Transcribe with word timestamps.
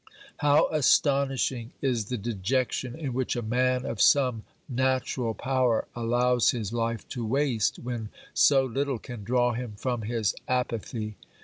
How 0.37 0.67
astonishing 0.71 1.73
is 1.79 2.05
the 2.05 2.17
dejection 2.17 2.95
in 2.99 3.13
which 3.13 3.35
a 3.35 3.43
man 3.43 3.85
of 3.85 4.01
some 4.01 4.41
natural 4.67 5.35
power 5.35 5.85
allows 5.95 6.49
his 6.49 6.73
life 6.73 7.07
to 7.09 7.23
waste 7.23 7.77
when 7.77 8.09
so 8.33 8.65
little 8.65 8.97
can 8.97 9.23
draw 9.23 9.53
him 9.53 9.73
from 9.77 10.01
his 10.01 10.33
apathy 10.47 11.17